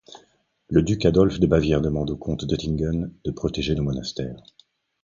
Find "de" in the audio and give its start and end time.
1.39-1.45, 3.23-3.29